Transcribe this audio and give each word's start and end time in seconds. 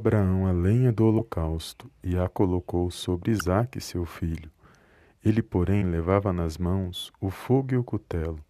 Abraão 0.00 0.46
a 0.46 0.50
lenha 0.50 0.90
do 0.90 1.04
holocausto 1.04 1.90
e 2.02 2.16
a 2.16 2.26
colocou 2.26 2.90
sobre 2.90 3.32
Isaque, 3.32 3.82
seu 3.82 4.06
filho. 4.06 4.50
Ele, 5.22 5.42
porém, 5.42 5.84
levava 5.84 6.32
nas 6.32 6.56
mãos 6.56 7.12
o 7.20 7.28
fogo 7.28 7.74
e 7.74 7.76
o 7.76 7.84
cutelo. 7.84 8.42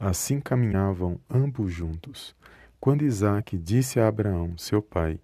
Assim 0.00 0.40
caminhavam 0.40 1.20
ambos 1.30 1.72
juntos. 1.72 2.34
Quando 2.80 3.04
Isaque 3.04 3.56
disse 3.56 4.00
a 4.00 4.08
Abraão, 4.08 4.58
seu 4.58 4.82
pai, 4.82 5.20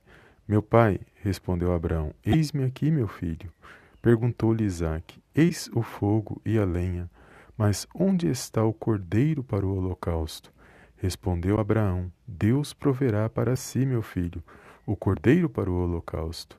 Meu 0.47 0.63
pai, 0.63 1.01
respondeu 1.17 1.73
Abraão, 1.73 2.15
eis-me 2.25 2.63
aqui, 2.63 2.89
meu 2.89 3.09
filho. 3.09 3.53
Perguntou-lhe 4.01 4.63
Isaque, 4.63 5.21
Eis 5.35 5.69
o 5.75 5.83
fogo 5.83 6.41
e 6.47 6.57
a 6.57 6.65
lenha, 6.65 7.11
mas 7.59 7.89
onde 7.93 8.29
está 8.29 8.63
o 8.63 8.73
cordeiro 8.73 9.43
para 9.43 9.67
o 9.67 9.77
holocausto? 9.77 10.53
Respondeu 10.97 11.59
Abraão, 11.59 12.13
Deus 12.25 12.73
proverá 12.73 13.29
para 13.29 13.57
si, 13.57 13.85
meu 13.85 14.01
filho, 14.01 14.45
o 14.87 14.95
cordeiro 14.95 15.51
para 15.51 15.69
o 15.69 15.83
holocausto. 15.83 16.57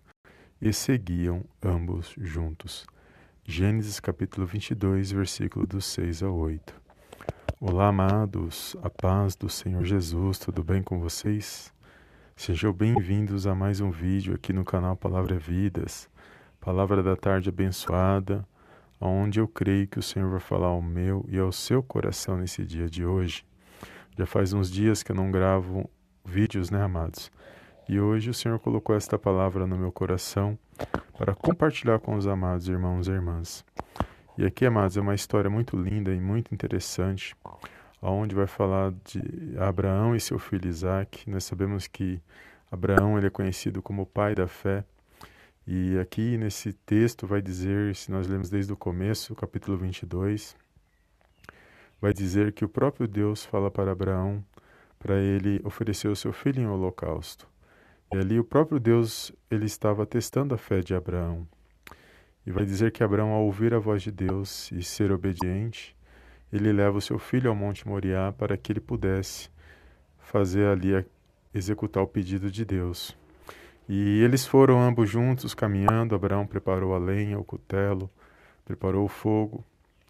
E 0.61 0.73
seguiam 0.73 1.45
ambos 1.63 2.13
juntos. 2.17 2.85
Gênesis 3.45 4.01
capítulo 4.01 4.45
22, 4.45 5.11
versículo 5.11 5.65
dos 5.65 5.85
6 5.85 6.23
a 6.23 6.29
8. 6.29 6.75
Olá, 7.61 7.87
amados, 7.87 8.75
a 8.83 8.89
paz 8.89 9.35
do 9.35 9.49
Senhor 9.49 9.85
Jesus, 9.85 10.39
tudo 10.39 10.61
bem 10.61 10.83
com 10.83 10.99
vocês? 10.99 11.73
Sejam 12.35 12.73
bem-vindos 12.73 13.47
a 13.47 13.55
mais 13.55 13.79
um 13.79 13.89
vídeo 13.89 14.35
aqui 14.35 14.51
no 14.51 14.65
canal 14.65 14.97
Palavra 14.97 15.39
Vidas, 15.39 16.09
Palavra 16.59 17.01
da 17.01 17.15
Tarde 17.15 17.47
abençoada, 17.47 18.45
onde 18.99 19.39
eu 19.39 19.47
creio 19.47 19.87
que 19.87 19.99
o 19.99 20.03
Senhor 20.03 20.29
vai 20.29 20.41
falar 20.41 20.67
ao 20.67 20.81
meu 20.81 21.25
e 21.29 21.39
ao 21.39 21.51
seu 21.53 21.81
coração 21.81 22.37
nesse 22.37 22.65
dia 22.65 22.89
de 22.89 23.05
hoje. 23.05 23.45
Já 24.17 24.25
faz 24.25 24.51
uns 24.51 24.69
dias 24.69 25.01
que 25.01 25.13
eu 25.13 25.15
não 25.15 25.31
gravo 25.31 25.89
vídeos, 26.25 26.69
né, 26.69 26.81
amados? 26.81 27.31
E 27.89 28.01
hoje 28.01 28.29
o 28.29 28.33
Senhor 28.33 28.59
colocou 28.59 28.93
esta 28.93 29.17
palavra 29.17 29.65
no 29.65 29.77
meu 29.77 29.93
coração 29.93 30.59
para 31.17 31.33
compartilhar 31.33 31.99
com 31.99 32.15
os 32.15 32.27
amados 32.27 32.67
irmãos 32.67 33.07
e 33.07 33.11
irmãs. 33.11 33.63
E 34.37 34.45
aqui, 34.45 34.65
amados, 34.65 34.97
é 34.97 35.01
uma 35.01 35.15
história 35.15 35.49
muito 35.49 35.77
linda 35.77 36.13
e 36.13 36.19
muito 36.19 36.53
interessante, 36.53 37.33
onde 38.01 38.35
vai 38.35 38.45
falar 38.45 38.91
de 39.05 39.57
Abraão 39.57 40.13
e 40.13 40.19
seu 40.19 40.37
filho 40.37 40.67
Isaac. 40.67 41.29
Nós 41.29 41.45
sabemos 41.45 41.87
que 41.87 42.21
Abraão 42.69 43.17
ele 43.17 43.27
é 43.27 43.29
conhecido 43.29 43.81
como 43.81 44.01
o 44.01 44.05
pai 44.05 44.35
da 44.35 44.47
fé. 44.47 44.83
E 45.65 45.97
aqui 45.97 46.37
nesse 46.37 46.73
texto 46.73 47.25
vai 47.25 47.41
dizer, 47.41 47.95
se 47.95 48.11
nós 48.11 48.27
lemos 48.27 48.49
desde 48.49 48.73
o 48.73 48.77
começo, 48.77 49.33
capítulo 49.33 49.77
22, 49.77 50.57
vai 52.01 52.13
dizer 52.13 52.51
que 52.51 52.65
o 52.65 52.69
próprio 52.69 53.07
Deus 53.07 53.45
fala 53.45 53.71
para 53.71 53.93
Abraão 53.93 54.43
para 54.99 55.15
ele 55.15 55.61
oferecer 55.63 56.09
o 56.09 56.15
seu 56.17 56.33
filho 56.33 56.61
em 56.61 56.67
holocausto. 56.67 57.47
E 58.13 58.17
ali 58.17 58.39
o 58.39 58.43
próprio 58.43 58.79
Deus 58.79 59.31
ele 59.51 59.65
estava 59.65 60.05
testando 60.05 60.55
a 60.55 60.57
fé 60.57 60.79
de 60.79 60.95
Abraão. 60.95 61.47
E 62.45 62.51
vai 62.51 62.63
dizer 62.63 62.91
que 62.91 63.03
Abraão, 63.03 63.31
ao 63.31 63.43
ouvir 63.43 63.73
a 63.73 63.79
voz 63.79 64.01
de 64.01 64.11
Deus 64.11 64.71
e 64.71 64.81
ser 64.81 65.11
obediente, 65.11 65.95
ele 66.51 66.71
leva 66.71 66.97
o 66.97 67.01
seu 67.01 67.19
filho 67.19 67.49
ao 67.49 67.55
Monte 67.55 67.85
Moriá 67.85 68.31
para 68.31 68.55
que 68.55 68.71
ele 68.71 68.79
pudesse 68.79 69.49
fazer 70.17 70.65
ali, 70.67 71.05
executar 71.53 72.01
o 72.01 72.07
pedido 72.07 72.49
de 72.49 72.63
Deus. 72.63 73.17
E 73.89 74.21
eles 74.21 74.45
foram 74.45 74.81
ambos 74.81 75.09
juntos 75.09 75.53
caminhando. 75.53 76.15
Abraão 76.15 76.47
preparou 76.47 76.93
a 76.93 76.97
lenha, 76.97 77.37
o 77.37 77.43
cutelo, 77.43 78.09
preparou 78.63 79.05
o 79.05 79.09
fogo. 79.09 79.63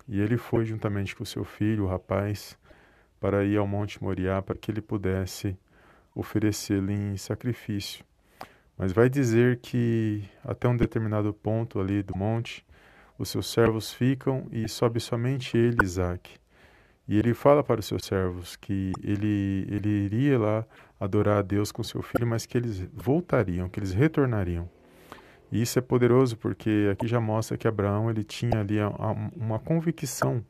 E 0.08 0.20
ele 0.20 0.38
foi 0.38 0.66
juntamente 0.66 1.16
com 1.16 1.26
seu 1.26 1.44
filho, 1.44 1.86
o 1.86 1.88
rapaz, 1.88 2.58
para 3.20 3.44
ir 3.44 3.58
ao 3.58 3.68
Monte 3.68 4.02
Moriá 4.02 4.42
para 4.42 4.56
que 4.56 4.72
ele 4.72 4.82
pudesse 4.82 5.58
oferecê-lo 6.18 6.92
em 6.92 7.16
sacrifício. 7.16 8.04
Mas 8.78 8.92
vai 8.92 9.10
dizer 9.10 9.60
que 9.60 10.24
até 10.44 10.68
um 10.68 10.76
determinado 10.76 11.34
ponto 11.34 11.80
ali 11.80 12.02
do 12.02 12.18
monte, 12.18 12.66
os 13.18 13.30
seus 13.30 13.52
servos 13.52 13.94
ficam 13.94 14.48
e 14.52 14.68
sobe 14.68 15.00
somente 15.00 15.58
ele, 15.58 15.78
Isaac. 15.84 16.36
E 17.08 17.18
ele 17.18 17.34
fala 17.34 17.64
para 17.64 17.80
os 17.80 17.86
seus 17.86 18.04
servos 18.04 18.56
que 18.56 18.92
ele, 19.02 19.66
ele 19.70 19.90
iria 19.90 20.38
lá 20.38 20.66
adorar 21.00 21.38
a 21.38 21.42
Deus 21.42 21.72
com 21.72 21.82
seu 21.82 22.02
filho, 22.02 22.28
mas 22.28 22.46
que 22.46 22.58
eles 22.58 22.86
voltariam, 22.94 23.70
que 23.70 23.80
eles 23.80 23.94
retornariam. 23.94 24.70
E 25.52 25.62
isso 25.62 25.80
é 25.80 25.82
poderoso 25.82 26.36
porque 26.36 26.90
aqui 26.92 27.08
já 27.08 27.22
mostra 27.22 27.58
que 27.58 27.68
Abraão 27.68 28.10
ele 28.10 28.24
tinha 28.24 28.60
ali 28.60 28.78
uma 29.36 29.58
convicção 29.58 30.44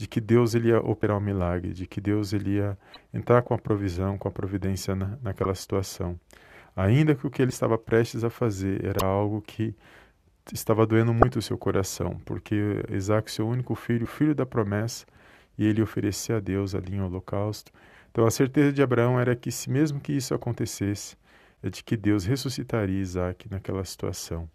de 0.00 0.08
que 0.08 0.18
Deus 0.18 0.54
ele 0.54 0.68
ia 0.68 0.80
operar 0.80 1.18
um 1.18 1.20
milagre, 1.20 1.74
de 1.74 1.86
que 1.86 2.00
Deus 2.00 2.32
ele 2.32 2.52
ia 2.52 2.78
entrar 3.12 3.42
com 3.42 3.52
a 3.52 3.58
provisão, 3.58 4.16
com 4.16 4.28
a 4.28 4.30
providência 4.30 4.94
na, 4.94 5.18
naquela 5.22 5.54
situação. 5.54 6.18
Ainda 6.74 7.14
que 7.14 7.26
o 7.26 7.30
que 7.30 7.42
ele 7.42 7.50
estava 7.50 7.76
prestes 7.76 8.24
a 8.24 8.30
fazer 8.30 8.82
era 8.82 9.06
algo 9.06 9.42
que 9.42 9.76
estava 10.54 10.86
doendo 10.86 11.12
muito 11.12 11.38
o 11.38 11.42
seu 11.42 11.58
coração, 11.58 12.18
porque 12.24 12.82
Isaac, 12.90 13.30
seu 13.30 13.46
único 13.46 13.74
filho, 13.74 14.06
filho 14.06 14.34
da 14.34 14.46
promessa, 14.46 15.04
e 15.58 15.66
ele 15.66 15.82
oferecia 15.82 16.38
a 16.38 16.40
Deus 16.40 16.74
ali 16.74 16.94
em 16.94 17.02
holocausto. 17.02 17.70
Então 18.10 18.24
a 18.24 18.30
certeza 18.30 18.72
de 18.72 18.82
Abraão 18.82 19.20
era 19.20 19.36
que, 19.36 19.52
se 19.52 19.68
mesmo 19.68 20.00
que 20.00 20.14
isso 20.14 20.32
acontecesse, 20.32 21.14
é 21.62 21.68
de 21.68 21.84
que 21.84 21.94
Deus 21.94 22.24
ressuscitaria 22.24 22.98
Isaac 22.98 23.50
naquela 23.50 23.84
situação. 23.84 24.48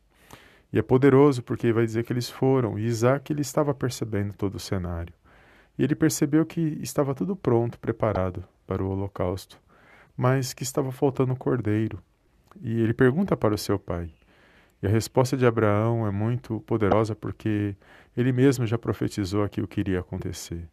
E 0.73 0.79
é 0.79 0.81
poderoso 0.81 1.44
porque 1.44 1.72
vai 1.72 1.85
dizer 1.85 2.03
que 2.03 2.12
eles 2.12 2.31
foram, 2.31 2.79
e 2.79 2.85
Isaac 2.85 3.31
ele 3.31 3.41
estava 3.41 3.75
percebendo 3.75 4.33
todo 4.33 4.56
o 4.56 4.59
cenário. 4.59 5.13
E 5.78 5.84
ele 5.84 5.96
percebeu 5.96 6.46
que 6.46 6.59
estava 6.81 7.13
tudo 7.13 7.36
pronto, 7.36 7.80
preparado 7.80 8.44
para 8.66 8.84
o 8.84 8.90
holocausto, 8.90 9.59
mas 10.16 10.53
que 10.53 10.63
estava 10.63 10.91
faltando 10.91 11.34
o 11.34 11.38
cordeiro. 11.38 12.02
E 12.62 12.80
ele 12.80 12.94
pergunta 12.94 13.36
para 13.36 13.53
o 13.53 13.58
seu 13.58 13.78
pai. 13.78 14.09
E 14.81 14.88
a 14.88 14.90
resposta 14.90 15.36
de 15.36 15.46
Abraão 15.46 16.08
é 16.08 16.12
muito 16.12 16.59
poderosa 16.62 17.16
porque 17.16 17.75
ele 18.16 18.31
mesmo 18.31 18.66
já 18.66 18.78
profetizou 18.78 19.44
aqui 19.44 19.62
o 19.62 19.68
que 19.68 19.80
iria 19.80 20.00
acontecer. 20.00 20.68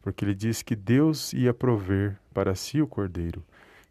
Porque 0.00 0.24
ele 0.24 0.34
diz 0.34 0.62
que 0.62 0.76
Deus 0.76 1.32
ia 1.32 1.52
prover 1.52 2.16
para 2.32 2.54
si 2.54 2.80
o 2.80 2.86
cordeiro. 2.86 3.44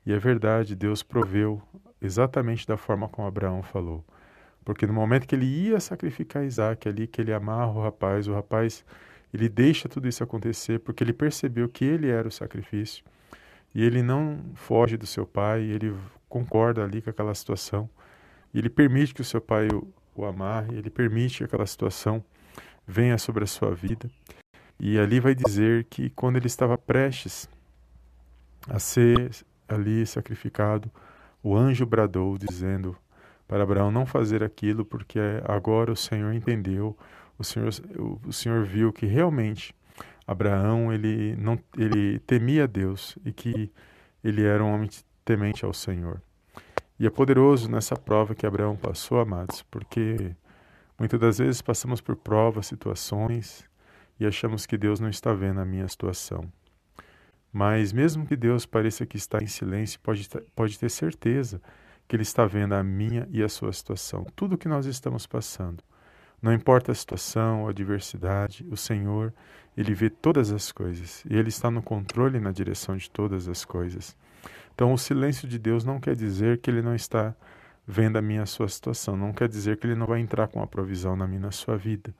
E 0.06 0.14
é 0.14 0.18
verdade, 0.18 0.76
Deus 0.76 1.03
proveu 1.03 1.62
exatamente 2.02 2.66
da 2.66 2.78
forma 2.78 3.08
como 3.08 3.28
Abraão 3.28 3.62
falou. 3.62 4.03
Porque 4.64 4.88
no 4.88 4.94
momento 4.94 5.28
que 5.28 5.36
ele 5.36 5.46
ia 5.46 5.80
sacrificar 5.80 6.44
Isaac, 6.44 6.88
ali 6.88 7.06
que 7.06 7.22
ele 7.22 7.34
amarra 7.34 7.72
o 7.72 7.84
rapaz, 7.84 8.28
o 8.28 8.34
rapaz 8.34 8.84
ele 9.35 9.50
deixa 9.50 9.90
tudo 9.90 10.07
isso 10.07 10.23
acontecer 10.23 10.79
porque 10.79 11.03
ele 11.03 11.12
percebeu 11.12 11.68
que 11.68 11.84
ele 11.84 12.09
era 12.09 12.28
o 12.28 12.31
sacrifício. 12.31 13.03
E 13.73 13.84
ele 13.84 14.01
não 14.01 14.40
foge 14.56 14.96
do 14.96 15.06
seu 15.06 15.25
pai, 15.25 15.62
ele 15.62 15.94
concorda 16.29 16.84
ali 16.84 17.01
com 17.01 17.09
aquela 17.09 17.35
situação. 17.35 17.90
Ele 18.53 18.69
permite 18.69 19.13
que 19.13 19.19
o 19.19 19.25
seu 19.25 19.41
pai 19.41 19.68
o, 19.68 19.85
o 20.16 20.23
amarre, 20.23 20.78
ele 20.78 20.90
permite 20.90 21.40
que 21.40 21.44
aquela 21.44 21.66
situação 21.66 22.23
venha 22.88 23.18
sobre 23.18 23.44
a 23.44 23.47
sua 23.47 23.75
vida. 23.75 24.09
E 24.79 24.97
ali 24.97 25.19
vai 25.19 25.35
dizer 25.35 25.84
que 25.90 26.09
quando 26.09 26.38
ele 26.38 26.47
estava 26.47 26.78
prestes 26.78 27.50
a 28.69 28.79
ser 28.79 29.31
ali 29.67 30.06
sacrificado, 30.06 30.90
o 31.44 31.57
anjo 31.57 31.85
bradou, 31.85 32.38
dizendo 32.38 32.97
para 33.47 33.63
Abraão 33.63 33.91
não 33.91 34.06
fazer 34.06 34.44
aquilo, 34.44 34.83
porque 34.83 35.19
agora 35.45 35.91
o 35.91 35.95
Senhor 35.95 36.33
entendeu 36.33 36.97
o 37.38 37.44
Senhor, 37.44 37.69
o 38.25 38.31
Senhor 38.31 38.63
viu 38.63 38.94
que 38.94 39.06
realmente 39.06 39.75
Abraão 40.25 40.91
ele 40.91 41.35
não 41.35 41.59
ele 41.78 42.19
temia 42.19 42.67
Deus 42.67 43.17
e 43.25 43.31
que 43.31 43.72
ele 44.23 44.44
era 44.44 44.63
um 44.63 44.73
homem 44.73 44.89
temente 45.23 45.66
ao 45.66 45.73
Senhor. 45.73 46.22
E 46.97 47.05
é 47.05 47.09
poderoso 47.09 47.69
nessa 47.69 47.95
prova 47.95 48.34
que 48.34 48.45
Abraão 48.45 48.75
passou, 48.75 49.19
amados, 49.19 49.61
porque 49.63 50.34
muitas 50.97 51.19
das 51.19 51.38
vezes 51.39 51.61
passamos 51.61 52.00
por 52.00 52.16
provas, 52.16 52.67
situações 52.67 53.66
e 54.19 54.25
achamos 54.25 54.66
que 54.66 54.78
Deus 54.78 55.00
não 55.00 55.09
está 55.09 55.34
vendo 55.34 55.59
a 55.59 55.66
minha 55.66 55.88
situação. 55.88 56.50
Mas 57.51 57.91
mesmo 57.91 58.25
que 58.25 58.35
Deus 58.35 58.66
pareça 58.66 59.05
que 59.05 59.17
está 59.17 59.39
em 59.41 59.47
silêncio, 59.47 60.00
pode, 60.00 60.28
pode 60.55 60.79
ter 60.79 60.89
certeza 60.89 61.61
que 62.07 62.16
Ele 62.16 62.23
está 62.23 62.45
vendo 62.45 62.73
a 62.73 62.83
minha 62.83 63.27
e 63.31 63.43
a 63.43 63.49
sua 63.49 63.71
situação, 63.73 64.25
tudo 64.35 64.57
que 64.57 64.67
nós 64.67 64.85
estamos 64.85 65.25
passando. 65.25 65.84
Não 66.41 66.53
importa 66.53 66.91
a 66.91 66.96
situação, 66.96 67.67
a 67.67 67.72
adversidade, 67.72 68.66
o 68.69 68.78
Senhor, 68.78 69.34
Ele 69.75 69.93
vê 69.93 70.09
todas 70.09 70.52
as 70.52 70.72
coisas 70.72 71.23
e 71.29 71.35
Ele 71.35 71.49
está 71.49 71.72
no 71.72 71.81
controle 71.81 72.37
e 72.37 72.41
na 72.41 72.52
direção 72.52 72.96
de 72.96 73.09
todas 73.09 73.47
as 73.47 73.66
coisas. 73.66 74.16
Então, 74.73 74.93
o 74.93 74.97
silêncio 74.97 75.47
de 75.47 75.57
Deus 75.57 75.84
não 75.84 75.99
quer 75.99 76.16
dizer 76.16 76.59
que 76.59 76.69
Ele 76.69 76.81
não 76.81 76.93
está 76.93 77.34
vendo 77.87 78.17
a 78.17 78.22
minha 78.22 78.43
a 78.43 78.46
sua 78.46 78.67
situação, 78.67 79.16
não 79.16 79.31
quer 79.31 79.47
dizer 79.47 79.78
que 79.78 79.87
Ele 79.87 79.96
não 79.96 80.05
vai 80.05 80.19
entrar 80.19 80.47
com 80.47 80.61
a 80.61 80.67
provisão 80.67 81.16
na 81.16 81.25
minha 81.25 81.40
na 81.40 81.51
sua 81.51 81.78
vida. 81.78 82.13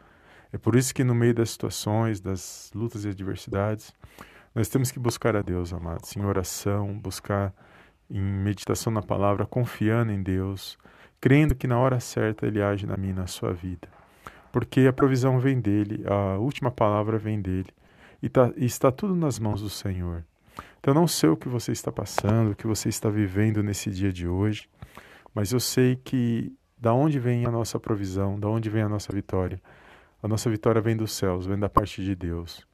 É 0.52 0.58
por 0.58 0.76
isso 0.76 0.94
que 0.94 1.04
no 1.04 1.14
meio 1.14 1.34
das 1.34 1.50
situações, 1.50 2.22
das 2.22 2.72
lutas 2.74 3.04
e 3.04 3.10
adversidades, 3.10 3.94
nós 4.54 4.70
temos 4.70 4.90
que 4.90 4.98
buscar 4.98 5.36
a 5.36 5.42
Deus, 5.42 5.74
amados, 5.74 6.16
em 6.16 6.24
oração, 6.24 6.98
buscar 6.98 7.54
em 8.10 8.22
meditação 8.22 8.92
na 8.92 9.02
palavra, 9.02 9.46
confiando 9.46 10.12
em 10.12 10.22
Deus, 10.22 10.78
crendo 11.20 11.56
que 11.56 11.68
na 11.68 11.78
hora 11.80 12.00
certa 12.00 12.46
Ele 12.46 12.62
age 12.62 12.86
na 12.86 12.98
minha 12.98 13.14
e 13.14 13.16
na 13.16 13.28
sua 13.28 13.54
vida 13.54 13.88
porque 14.56 14.88
a 14.88 14.94
provisão 14.94 15.38
vem 15.38 15.60
dele, 15.60 16.02
a 16.08 16.38
última 16.38 16.72
palavra 16.72 17.18
vem 17.18 17.42
dele, 17.42 17.68
e, 18.24 18.30
tá, 18.30 18.54
e 18.56 18.64
está 18.64 18.90
tudo 18.90 19.14
nas 19.14 19.38
mãos 19.38 19.62
do 19.62 19.70
Senhor. 19.70 20.24
Então, 20.80 20.94
não 20.94 21.10
sei 21.10 21.28
o 21.28 21.36
que 21.36 21.50
você 21.50 21.74
está 21.74 21.92
passando, 21.92 22.52
o 22.52 22.56
que 22.56 22.66
você 22.66 22.88
está 22.88 23.10
vivendo 23.10 23.62
nesse 23.62 23.92
dia 23.92 24.14
de 24.14 24.26
hoje, 24.26 24.70
mas 25.34 25.52
eu 25.52 25.60
sei 25.60 25.98
que 25.98 26.54
da 26.78 26.94
onde 26.94 27.20
vem 27.20 27.46
a 27.46 27.52
nossa 27.52 27.78
provisão, 27.78 28.40
da 28.40 28.48
onde 28.48 28.70
vem 28.70 28.84
a 28.84 28.88
nossa 28.88 29.12
vitória. 29.12 29.62
A 30.24 30.28
nossa 30.30 30.50
vitória 30.50 30.80
vem 30.80 30.96
dos 30.96 31.12
céus, 31.12 31.46
vem 31.46 31.60
da 31.60 31.68
parte 31.68 32.02
de 32.02 32.16
Deus. 32.16 32.66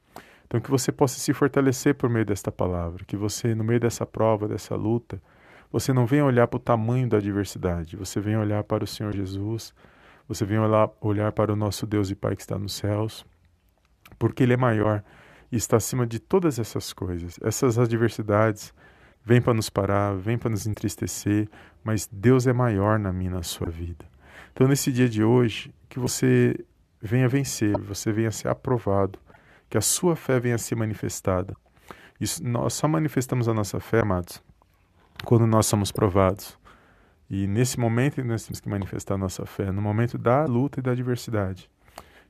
Então, 0.52 0.60
que 0.60 0.70
você 0.70 0.92
possa 0.92 1.18
se 1.18 1.32
fortalecer 1.32 1.94
por 1.94 2.10
meio 2.10 2.26
desta 2.26 2.52
palavra, 2.52 3.06
que 3.06 3.16
você, 3.16 3.54
no 3.54 3.64
meio 3.64 3.80
dessa 3.80 4.04
prova, 4.04 4.46
dessa 4.46 4.76
luta, 4.76 5.18
você 5.72 5.94
não 5.94 6.04
venha 6.04 6.26
olhar 6.26 6.46
para 6.46 6.58
o 6.58 6.60
tamanho 6.60 7.08
da 7.08 7.16
adversidade, 7.16 7.96
você 7.96 8.20
venha 8.20 8.38
olhar 8.38 8.62
para 8.62 8.84
o 8.84 8.86
Senhor 8.86 9.14
Jesus, 9.14 9.72
você 10.28 10.44
venha 10.44 10.60
olhar, 10.60 10.90
olhar 11.00 11.32
para 11.32 11.54
o 11.54 11.56
nosso 11.56 11.86
Deus 11.86 12.10
e 12.10 12.14
Pai 12.14 12.36
que 12.36 12.42
está 12.42 12.58
nos 12.58 12.74
céus, 12.74 13.24
porque 14.18 14.42
Ele 14.42 14.52
é 14.52 14.56
maior 14.58 15.02
e 15.50 15.56
está 15.56 15.78
acima 15.78 16.06
de 16.06 16.18
todas 16.18 16.58
essas 16.58 16.92
coisas. 16.92 17.40
Essas 17.42 17.78
adversidades 17.78 18.74
vêm 19.24 19.40
para 19.40 19.54
nos 19.54 19.70
parar, 19.70 20.14
vêm 20.16 20.36
para 20.36 20.50
nos 20.50 20.66
entristecer, 20.66 21.48
mas 21.82 22.06
Deus 22.12 22.46
é 22.46 22.52
maior 22.52 22.98
na 22.98 23.10
minha 23.10 23.30
na 23.30 23.42
sua 23.42 23.70
vida. 23.70 24.04
Então, 24.52 24.68
nesse 24.68 24.92
dia 24.92 25.08
de 25.08 25.24
hoje, 25.24 25.74
que 25.88 25.98
você 25.98 26.62
venha 27.00 27.26
vencer, 27.26 27.74
você 27.78 28.12
venha 28.12 28.30
ser 28.30 28.48
aprovado, 28.48 29.18
que 29.72 29.78
a 29.78 29.80
sua 29.80 30.14
fé 30.14 30.38
venha 30.38 30.58
ser 30.58 30.74
manifestada. 30.74 31.56
Isso, 32.20 32.46
nós 32.46 32.74
só 32.74 32.86
manifestamos 32.86 33.48
a 33.48 33.54
nossa 33.54 33.80
fé, 33.80 34.00
amados, 34.00 34.42
quando 35.24 35.46
nós 35.46 35.64
somos 35.64 35.90
provados. 35.90 36.58
E 37.30 37.46
nesse 37.46 37.80
momento 37.80 38.22
nós 38.22 38.44
temos 38.44 38.60
que 38.60 38.68
manifestar 38.68 39.14
a 39.14 39.18
nossa 39.18 39.46
fé, 39.46 39.72
no 39.72 39.80
momento 39.80 40.18
da 40.18 40.44
luta 40.44 40.78
e 40.78 40.82
da 40.82 40.90
adversidade, 40.90 41.70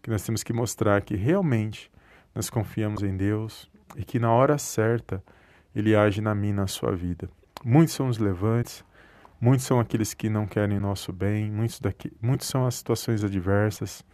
que 0.00 0.08
nós 0.08 0.22
temos 0.22 0.44
que 0.44 0.52
mostrar 0.52 1.02
que 1.02 1.16
realmente 1.16 1.90
nós 2.32 2.48
confiamos 2.48 3.02
em 3.02 3.16
Deus 3.16 3.68
e 3.96 4.04
que 4.04 4.20
na 4.20 4.30
hora 4.30 4.56
certa 4.56 5.20
Ele 5.74 5.96
age 5.96 6.20
na 6.20 6.36
minha 6.36 6.54
na 6.54 6.68
sua 6.68 6.94
vida. 6.94 7.28
Muitos 7.64 7.94
são 7.96 8.06
os 8.06 8.18
levantes, 8.18 8.84
muitos 9.40 9.66
são 9.66 9.80
aqueles 9.80 10.14
que 10.14 10.30
não 10.30 10.46
querem 10.46 10.78
nosso 10.78 11.12
bem, 11.12 11.50
muitos, 11.50 11.80
daqui, 11.80 12.12
muitos 12.22 12.46
são 12.46 12.64
as 12.64 12.76
situações 12.76 13.24
adversas, 13.24 14.04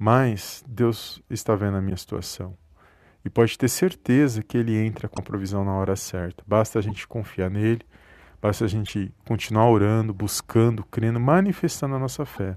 mas 0.00 0.64
Deus 0.66 1.22
está 1.28 1.54
vendo 1.54 1.76
a 1.76 1.80
minha 1.82 1.96
situação. 1.96 2.56
E 3.22 3.28
pode 3.28 3.58
ter 3.58 3.68
certeza 3.68 4.42
que 4.42 4.56
Ele 4.56 4.74
entra 4.74 5.10
com 5.10 5.20
a 5.20 5.22
provisão 5.22 5.62
na 5.62 5.74
hora 5.74 5.94
certa. 5.94 6.42
Basta 6.46 6.78
a 6.78 6.82
gente 6.82 7.06
confiar 7.06 7.50
nele, 7.50 7.82
basta 8.40 8.64
a 8.64 8.68
gente 8.68 9.12
continuar 9.26 9.68
orando, 9.68 10.14
buscando, 10.14 10.82
crendo, 10.84 11.20
manifestando 11.20 11.96
a 11.96 11.98
nossa 11.98 12.24
fé. 12.24 12.56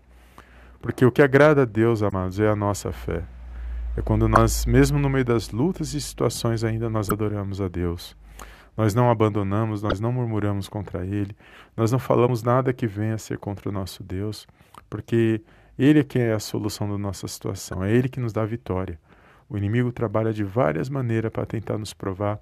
Porque 0.82 1.04
o 1.04 1.12
que 1.12 1.22
agrada 1.22 1.64
a 1.64 1.66
Deus, 1.66 2.02
amados, 2.02 2.40
é 2.40 2.48
a 2.48 2.56
nossa 2.56 2.94
fé. 2.94 3.26
É 3.98 4.02
quando 4.02 4.30
nós, 4.30 4.66
mesmo 4.66 4.98
no 4.98 5.10
meio 5.10 5.26
das 5.26 5.50
lutas 5.50 5.94
e 5.94 6.00
situações, 6.00 6.64
ainda 6.64 6.90
nós 6.90 7.10
adoramos 7.10 7.60
a 7.60 7.68
Deus. 7.68 8.16
Nós 8.78 8.96
não 8.96 9.12
abandonamos, 9.12 9.84
nós 9.84 10.00
não 10.00 10.14
murmuramos 10.14 10.70
contra 10.70 11.06
Ele, 11.06 11.36
nós 11.76 11.92
não 11.92 12.00
falamos 12.00 12.42
nada 12.42 12.72
que 12.72 12.88
venha 12.88 13.16
a 13.16 13.18
ser 13.18 13.38
contra 13.38 13.68
o 13.68 13.72
nosso 13.72 14.02
Deus, 14.02 14.48
porque 14.90 15.42
ele 15.78 16.00
é 16.00 16.04
que 16.04 16.20
é 16.20 16.34
a 16.34 16.40
solução 16.40 16.90
da 16.90 16.98
nossa 16.98 17.28
situação, 17.28 17.84
é 17.84 17.92
Ele 17.92 18.08
que 18.08 18.20
nos 18.20 18.32
dá 18.32 18.44
a 18.44 18.46
vitória. 18.46 19.00
O 19.50 19.58
inimigo 19.58 19.92
trabalha 19.92 20.32
de 20.32 20.44
várias 20.44 20.90
maneiras 20.90 21.32
para 21.32 21.46
tentar 21.46 21.78
nos 21.78 21.94
provar, 21.94 22.40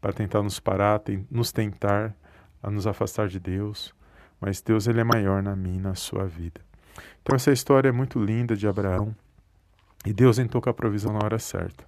para 0.00 0.12
tentar 0.12 0.42
nos 0.42 0.60
parar, 0.60 0.98
tem, 1.00 1.26
nos 1.30 1.52
tentar 1.52 2.14
a 2.62 2.70
nos 2.70 2.86
afastar 2.86 3.28
de 3.28 3.38
Deus, 3.38 3.94
mas 4.40 4.60
Deus 4.60 4.86
ele 4.86 5.00
é 5.00 5.04
maior 5.04 5.42
na 5.42 5.54
minha 5.54 5.76
e 5.76 5.80
na 5.80 5.94
sua 5.94 6.26
vida. 6.26 6.60
Então 7.22 7.36
essa 7.36 7.52
história 7.52 7.88
é 7.88 7.92
muito 7.92 8.18
linda 8.18 8.56
de 8.56 8.66
Abraão 8.66 9.14
e 10.04 10.12
Deus 10.12 10.38
entrou 10.38 10.62
com 10.62 10.70
a 10.70 10.74
provisão 10.74 11.12
na 11.12 11.24
hora 11.24 11.38
certa. 11.38 11.84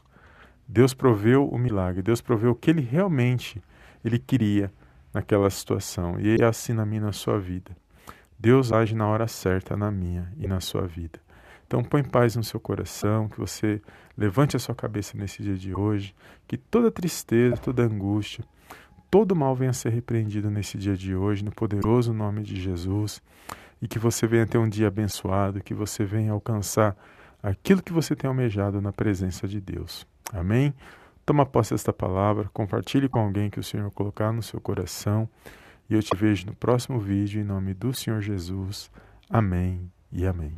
Deus 0.66 0.94
proveu 0.94 1.48
o 1.48 1.58
milagre, 1.58 2.02
Deus 2.02 2.20
proveu 2.20 2.52
o 2.52 2.54
que 2.54 2.70
ele 2.70 2.82
realmente 2.82 3.62
ele 4.04 4.18
queria 4.18 4.72
naquela 5.12 5.50
situação 5.50 6.18
e 6.20 6.36
é 6.40 6.44
assim 6.44 6.72
na 6.72 6.86
minha 6.86 7.00
e 7.00 7.04
na 7.04 7.12
sua 7.12 7.38
vida. 7.38 7.76
Deus 8.40 8.72
age 8.72 8.94
na 8.94 9.06
hora 9.06 9.28
certa 9.28 9.76
na 9.76 9.90
minha 9.90 10.32
e 10.38 10.48
na 10.48 10.60
sua 10.60 10.86
vida. 10.86 11.20
Então 11.66 11.84
põe 11.84 12.02
paz 12.02 12.34
no 12.36 12.42
seu 12.42 12.58
coração, 12.58 13.28
que 13.28 13.38
você 13.38 13.82
levante 14.16 14.56
a 14.56 14.58
sua 14.58 14.74
cabeça 14.74 15.14
nesse 15.14 15.42
dia 15.42 15.54
de 15.54 15.74
hoje, 15.74 16.14
que 16.48 16.56
toda 16.56 16.90
tristeza, 16.90 17.58
toda 17.58 17.82
angústia, 17.82 18.42
todo 19.10 19.36
mal 19.36 19.54
venha 19.54 19.70
a 19.70 19.74
ser 19.74 19.90
repreendido 19.90 20.50
nesse 20.50 20.78
dia 20.78 20.96
de 20.96 21.14
hoje, 21.14 21.44
no 21.44 21.52
poderoso 21.52 22.14
nome 22.14 22.42
de 22.42 22.58
Jesus, 22.58 23.22
e 23.82 23.86
que 23.86 23.98
você 23.98 24.26
venha 24.26 24.46
ter 24.46 24.56
um 24.56 24.68
dia 24.68 24.88
abençoado, 24.88 25.62
que 25.62 25.74
você 25.74 26.02
venha 26.02 26.32
alcançar 26.32 26.96
aquilo 27.42 27.82
que 27.82 27.92
você 27.92 28.16
tem 28.16 28.26
almejado 28.26 28.80
na 28.80 28.90
presença 28.90 29.46
de 29.46 29.60
Deus. 29.60 30.06
Amém? 30.32 30.72
Toma 31.26 31.44
posse 31.44 31.74
desta 31.74 31.92
palavra, 31.92 32.48
compartilhe 32.54 33.06
com 33.06 33.18
alguém 33.18 33.50
que 33.50 33.60
o 33.60 33.62
Senhor 33.62 33.90
colocar 33.90 34.32
no 34.32 34.42
seu 34.42 34.60
coração. 34.60 35.28
E 35.90 35.94
eu 35.94 36.02
te 36.02 36.14
vejo 36.14 36.46
no 36.46 36.54
próximo 36.54 37.00
vídeo, 37.00 37.40
em 37.40 37.44
nome 37.44 37.74
do 37.74 37.92
Senhor 37.92 38.22
Jesus. 38.22 38.88
Amém 39.28 39.90
e 40.12 40.24
amém. 40.24 40.52